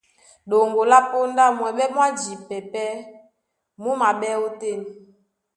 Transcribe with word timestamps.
Ɗoŋgo 0.49 0.81
lá 0.91 0.99
póndá, 1.11 1.43
mwɛɓɛ́ 1.57 1.91
mwá 1.93 2.07
jipɛ 2.21 2.57
pɛ́ 2.71 2.87
mú 3.81 3.91
maɓɛ́ 4.01 4.33
ótên. 4.45 4.79